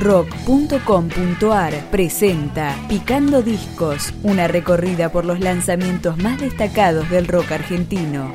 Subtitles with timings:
[0.00, 8.32] rock.com.ar presenta Picando Discos, una recorrida por los lanzamientos más destacados del rock argentino.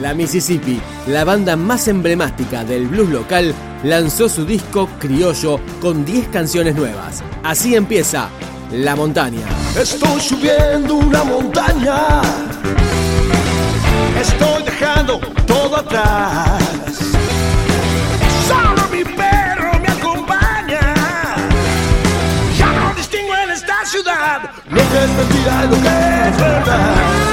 [0.00, 3.54] La Mississippi, la banda más emblemática del blues local,
[3.84, 7.22] lanzó su disco Criollo con 10 canciones nuevas.
[7.42, 8.28] Así empieza
[8.70, 9.46] La Montaña.
[9.76, 12.22] Estoy subiendo una montaña.
[14.20, 16.62] Estoy dejando todo atrás.
[18.48, 20.94] Solo mi perro me acompaña.
[22.58, 27.23] Ya no distingo en esta ciudad lo que es mentira y lo que es verdad.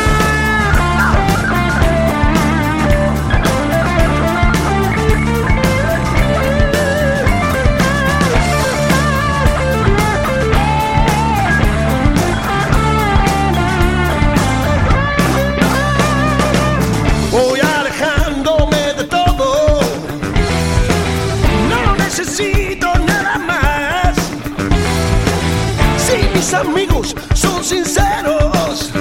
[26.72, 28.92] Amigos son sinceros,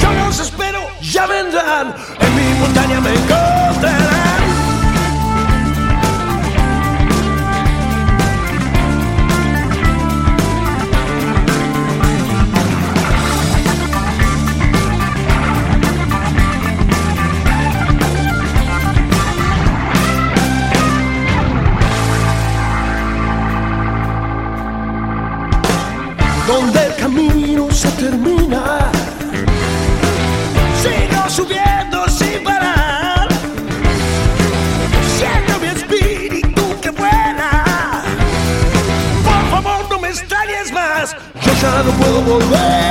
[0.00, 1.94] yo los espero, ya vendrán.
[2.20, 3.00] En mi montaña
[30.82, 33.28] Sigo subiendo sin parar,
[35.18, 38.02] siento mi espíritu que vuela.
[39.22, 42.85] Por favor, no me extrañes más, yo ya no puedo volver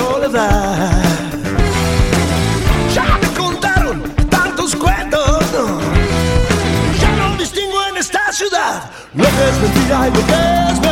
[0.00, 1.02] soledad.
[2.94, 5.44] Ya me contaron tantos cuentos,
[7.00, 10.89] ya no distingo en esta ciudad lo que es mentira y lo que es verdad.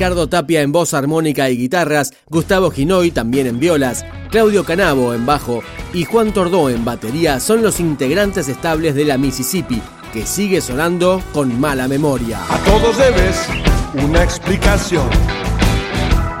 [0.00, 5.26] Ricardo Tapia en voz armónica y guitarras, Gustavo Ginoy también en violas, Claudio Canavo en
[5.26, 5.62] bajo
[5.92, 9.82] y Juan Tordó en batería son los integrantes estables de la Mississippi,
[10.14, 12.38] que sigue sonando con mala memoria.
[12.48, 13.46] A todos debes
[13.92, 15.06] una explicación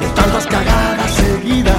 [0.00, 1.76] de tantas cagadas seguidas.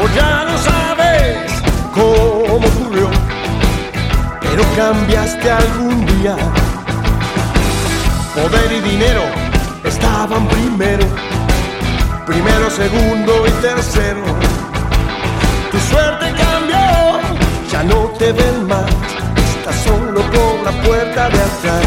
[0.00, 1.52] O ya no sabes
[1.92, 3.10] cómo ocurrió,
[4.40, 6.36] pero cambiaste algún día.
[8.36, 9.43] Poder y dinero
[9.84, 11.04] estaban primero,
[12.26, 14.22] primero, segundo y tercero.
[15.70, 17.20] Tu suerte cambió,
[17.70, 18.90] ya no te ven más,
[19.56, 21.86] estás solo por la puerta de atrás.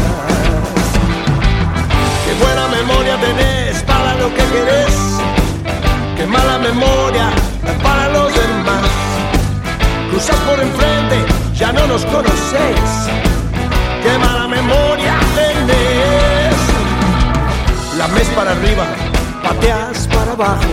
[2.24, 4.96] Qué buena memoria tenés para lo que querés.
[6.16, 7.30] Qué mala memoria
[7.82, 8.84] para los demás.
[10.10, 11.16] Cruzas por enfrente,
[11.54, 13.17] ya no nos conoces.
[18.18, 18.84] Lames para arriba,
[19.44, 20.72] pateas para abajo.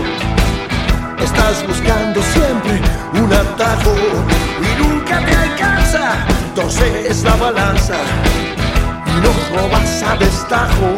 [1.20, 2.82] Estás buscando siempre
[3.14, 3.94] un atajo
[4.62, 6.26] y nunca te alcanza.
[6.50, 7.98] Entonces la balanza
[9.06, 10.90] y no robas a destajo.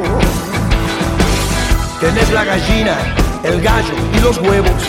[1.99, 2.95] Tenés la gallina,
[3.43, 4.83] el gallo y los huevos.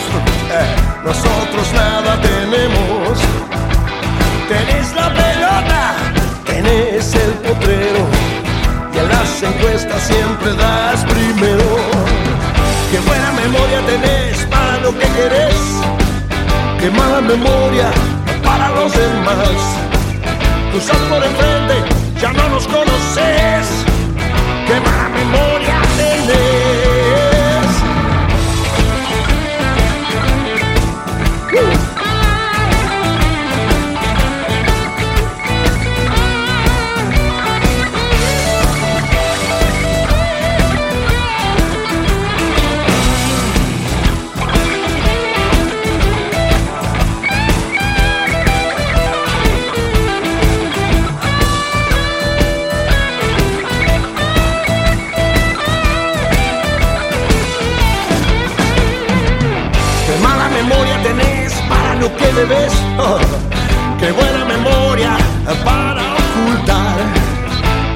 [0.51, 3.19] Eh, nosotros nada tenemos.
[4.47, 5.95] Tenés la pelota,
[6.45, 8.28] tenés el potrero.
[8.99, 11.77] En las encuestas siempre das primero.
[12.91, 15.55] Qué buena memoria tenés para lo que querés.
[16.79, 17.91] Qué mala memoria
[18.43, 19.59] para los demás.
[20.71, 21.75] Cruzas por enfrente,
[22.21, 23.48] ya no nos conoces.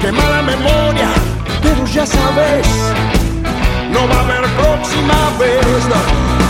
[0.04, 1.08] qué mala memoria,
[1.62, 2.66] pero ya sabes,
[3.90, 6.43] no va a haber próxima vez.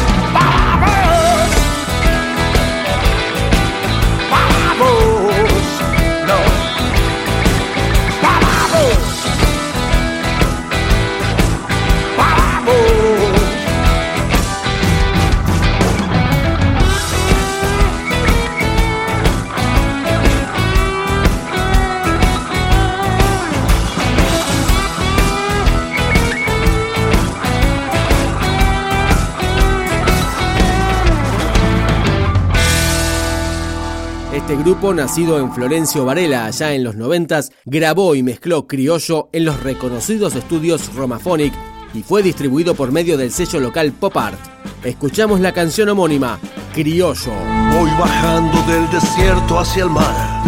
[34.64, 39.62] Grupo, nacido en Florencio Varela allá en los 90, grabó y mezcló criollo en los
[39.62, 41.52] reconocidos estudios Romaphonic
[41.92, 44.38] y fue distribuido por medio del sello local Pop Art.
[44.82, 46.38] Escuchamos la canción homónima,
[46.72, 47.32] Criollo.
[47.78, 50.42] Voy bajando del desierto hacia el mar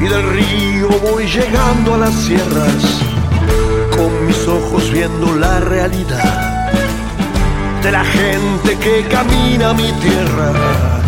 [0.00, 3.00] y del río voy llegando a las sierras
[3.96, 6.72] con mis ojos viendo la realidad
[7.80, 11.03] de la gente que camina mi tierra.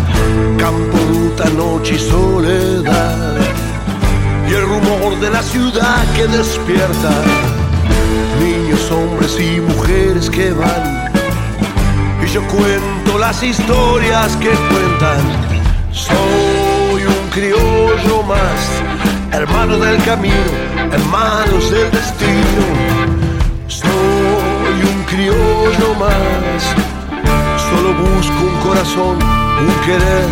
[0.57, 3.37] Campo, ruta, noche y soledad
[4.49, 7.11] y el rumor de la ciudad que despierta.
[8.39, 11.07] Niños, hombres y mujeres que van
[12.27, 15.21] y yo cuento las historias que cuentan.
[15.91, 18.81] Soy un criollo más,
[19.31, 20.51] hermano del camino,
[20.91, 22.63] hermanos del destino.
[23.67, 26.75] Soy un criollo más,
[27.87, 29.17] solo busco un corazón,
[29.61, 30.29] un querer,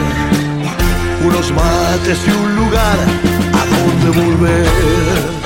[1.25, 2.98] unos mates y un lugar
[3.54, 5.46] a donde volver.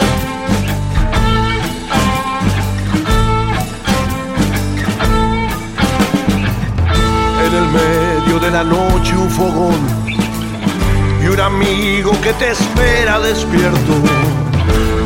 [7.46, 9.80] en el medio de la noche un fogón
[11.24, 13.94] y un amigo que te espera despierto.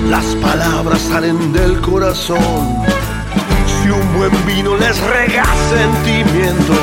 [0.10, 3.03] Las palabras salen del corazón.
[3.84, 6.74] Si un buen vino les rega sentimiento,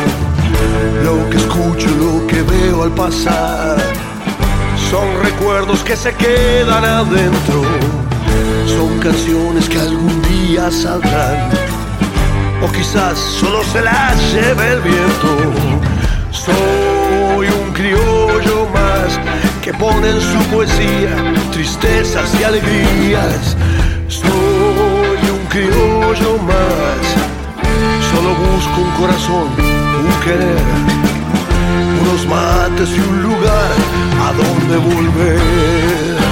[1.02, 3.78] lo que escucho, lo que veo al pasar,
[4.90, 7.62] son recuerdos que se quedan adentro.
[8.66, 11.48] Son canciones que algún día saldrán
[12.62, 15.38] o quizás solo se la lleve el viento.
[16.30, 19.18] Soy un criollo más
[19.62, 21.16] que pone en su poesía
[21.50, 23.56] tristezas y alegrías.
[24.08, 24.69] Soy
[25.50, 27.02] criollo más,
[28.10, 29.48] solo busco un corazón,
[30.06, 30.62] un querer,
[32.02, 33.72] unos mates y un lugar
[34.26, 36.29] a donde volver.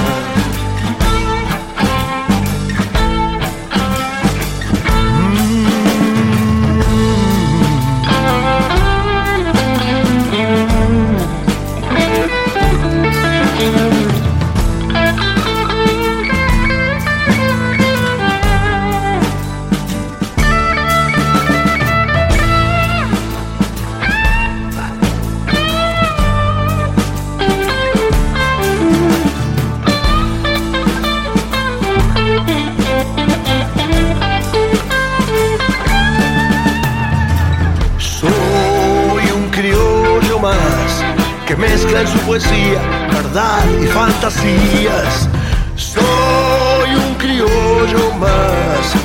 [41.59, 45.27] Mezcla en su poesía verdad y fantasías.
[45.75, 48.95] Soy un criollo más.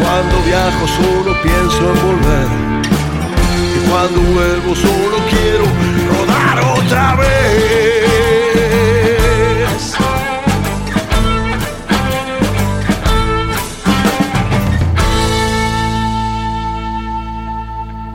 [0.00, 2.48] Cuando viajo solo pienso en volver.
[3.76, 5.64] Y cuando vuelvo solo quiero
[6.10, 7.30] rodar otra vez.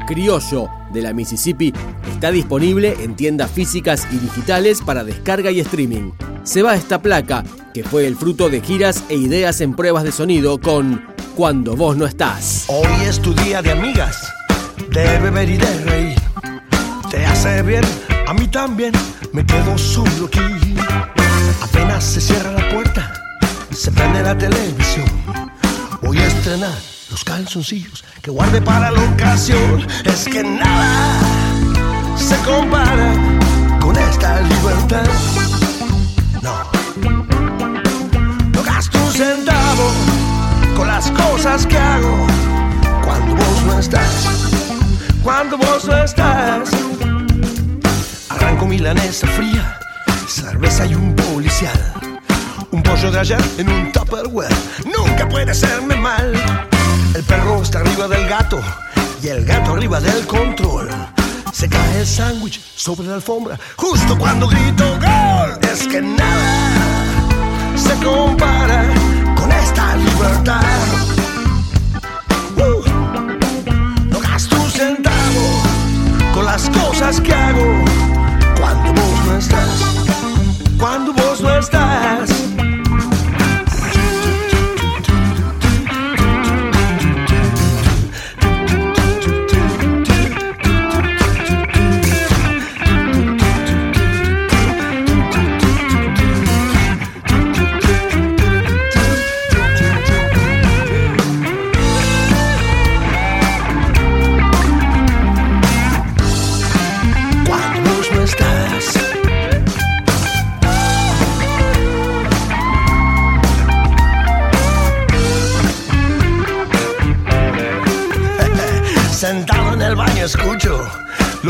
[0.06, 1.72] Criollo de la Mississippi
[2.12, 6.12] está disponible en tiendas físicas y digitales para descarga y streaming.
[6.44, 10.12] Se va esta placa, que fue el fruto de giras e ideas en pruebas de
[10.12, 12.66] sonido con Cuando vos no estás.
[12.68, 14.34] Hoy es tu día de amigas,
[14.90, 16.16] de beber y de reír.
[17.12, 17.84] Te hace bien,
[18.28, 18.94] a mí también,
[19.34, 20.40] me quedo solo aquí.
[21.62, 23.14] Apenas se cierra la puerta,
[23.72, 25.06] se prende la televisión.
[26.02, 29.88] Voy a estrenar los calzoncillos que guardé para la ocasión.
[30.04, 31.18] Es que nada
[32.18, 33.14] se compara
[33.80, 35.08] con esta libertad.
[36.42, 36.56] No,
[38.52, 39.94] no gasto un centavo
[40.76, 42.28] con las cosas que hago
[43.06, 44.26] cuando vos no estás.
[45.24, 46.70] Cuando vos no estás,
[48.28, 49.80] arranco milanesa fría,
[50.28, 51.80] cerveza y un policial.
[52.72, 54.54] Un pollo de ayer en un Tupperware,
[54.84, 56.34] nunca puede serme mal.
[57.16, 58.60] El perro está arriba del gato
[59.24, 60.90] y el gato arriba del control.
[61.54, 65.58] Se cae el sándwich sobre la alfombra justo cuando grito gol.
[65.62, 66.76] Es que nada
[67.78, 68.84] se compara
[69.34, 70.62] con esta libertad.
[72.58, 75.64] Uh, no gasto un centavo
[76.34, 77.86] con las cosas que hago
[78.60, 80.15] cuando vos no estás.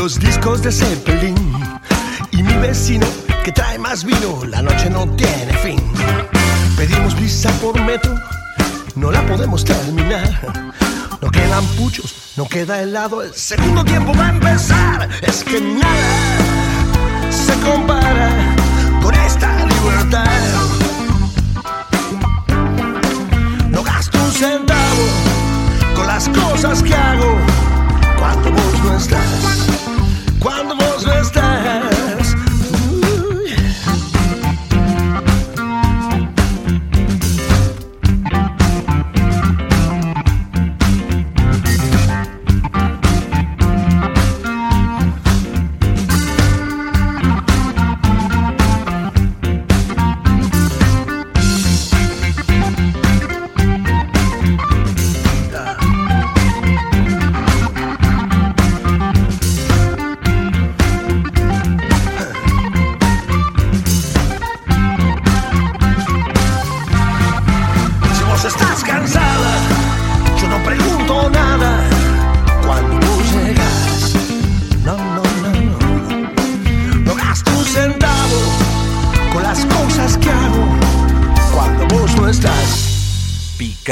[0.06, 1.34] Los discos de Zeppelin
[2.30, 3.04] y mi vecino
[3.44, 5.82] que trae más vino, la noche no tiene fin.
[6.76, 8.14] Pedimos visa por metro,
[8.94, 10.72] no la podemos terminar.
[11.20, 15.08] No quedan puchos, no queda helado, el segundo tiempo va a empezar.
[15.22, 16.36] Es que nada
[17.28, 17.95] se compara